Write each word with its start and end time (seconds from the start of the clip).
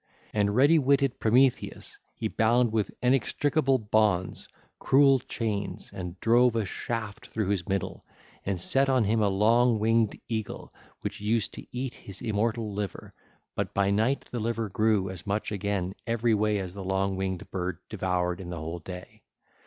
And 0.33 0.55
ready 0.55 0.79
witted 0.79 1.19
Prometheus 1.19 1.99
he 2.15 2.27
bound 2.27 2.71
with 2.71 2.89
inextricable 3.03 3.77
bonds, 3.77 4.47
cruel 4.79 5.19
chains, 5.19 5.91
and 5.93 6.19
drove 6.19 6.55
a 6.55 6.65
shaft 6.65 7.27
through 7.27 7.49
his 7.49 7.69
middle, 7.69 8.03
and 8.43 8.59
set 8.59 8.89
on 8.89 9.03
him 9.03 9.21
a 9.21 9.27
long 9.29 9.77
winged 9.77 10.19
eagle, 10.27 10.73
which 11.01 11.21
used 11.21 11.53
to 11.53 11.67
eat 11.71 11.93
his 11.93 12.19
immortal 12.23 12.73
liver; 12.73 13.13
but 13.55 13.75
by 13.75 13.91
night 13.91 14.25
the 14.31 14.39
liver 14.39 14.69
grew 14.69 15.07
as 15.11 15.27
much 15.27 15.51
again 15.51 15.93
everyway 16.07 16.57
as 16.57 16.73
the 16.73 16.83
long 16.83 17.15
winged 17.15 17.51
bird 17.51 17.77
devoured 17.87 18.41
in 18.41 18.49
the 18.49 18.57
whole 18.57 18.79
day. 18.79 19.21